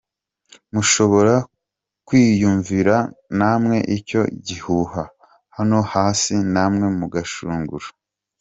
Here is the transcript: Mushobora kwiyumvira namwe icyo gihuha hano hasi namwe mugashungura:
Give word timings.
Mushobora 0.73 1.35
kwiyumvira 2.07 2.95
namwe 3.39 3.77
icyo 3.97 4.21
gihuha 4.45 5.03
hano 5.55 5.77
hasi 5.91 6.33
namwe 6.53 6.85
mugashungura: 6.99 7.87